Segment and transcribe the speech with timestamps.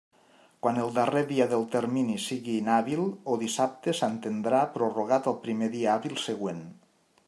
[0.67, 3.05] Quan el darrer dia del termini sigui inhàbil
[3.35, 6.65] o dissabte s'entendrà prorrogat al primer dia hàbil següent.